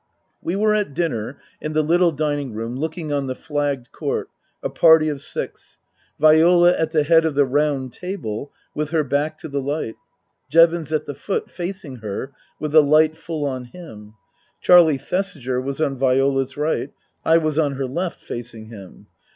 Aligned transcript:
We 0.41 0.55
were 0.55 0.73
at 0.73 0.95
dinner 0.95 1.37
in 1.61 1.73
the 1.73 1.83
little 1.83 2.11
dining 2.11 2.53
room 2.55 2.75
looking 2.75 3.13
on 3.13 3.27
the 3.27 3.35
flagged 3.35 3.91
court, 3.91 4.31
a 4.63 4.69
party 4.71 5.09
of 5.09 5.21
six: 5.21 5.77
Viola 6.19 6.73
at 6.75 6.89
the 6.89 7.03
head 7.03 7.23
of 7.23 7.35
the 7.35 7.45
round 7.45 7.93
table, 7.93 8.51
with 8.73 8.89
her 8.89 9.03
back 9.03 9.37
to 9.41 9.47
the 9.47 9.61
light; 9.61 9.97
Jevons 10.49 10.91
at 10.91 11.05
the 11.05 11.13
foot, 11.13 11.51
facing 11.51 11.97
her, 11.97 12.31
with 12.59 12.71
the 12.71 12.81
light 12.81 13.15
full 13.15 13.45
on 13.45 13.65
him; 13.65 14.15
Charlie 14.59 14.97
Thesiger 14.97 15.61
was 15.61 15.79
on 15.79 15.99
Viola's 15.99 16.57
right, 16.57 16.91
I 17.23 17.37
was 17.37 17.59
on 17.59 17.73
her 17.73 17.85
left, 17.85 18.21
facing 18.23 18.69
him. 18.69 19.05